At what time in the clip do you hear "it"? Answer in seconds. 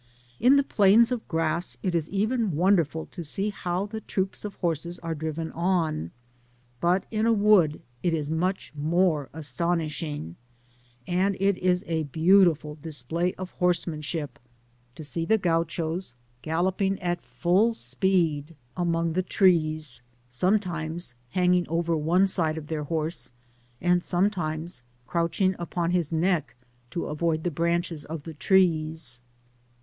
1.83-1.93, 8.01-8.11, 11.39-11.55